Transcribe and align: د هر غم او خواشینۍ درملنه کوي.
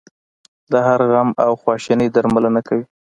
د 0.71 0.73
هر 0.87 0.99
غم 1.11 1.29
او 1.45 1.51
خواشینۍ 1.61 2.07
درملنه 2.15 2.61
کوي. 2.67 2.85